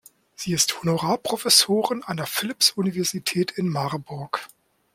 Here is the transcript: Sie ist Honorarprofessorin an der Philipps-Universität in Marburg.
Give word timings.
Sie 0.35 0.51
ist 0.53 0.81
Honorarprofessorin 0.81 2.01
an 2.03 2.17
der 2.17 2.25
Philipps-Universität 2.25 3.51
in 3.51 3.69
Marburg. 3.69 4.47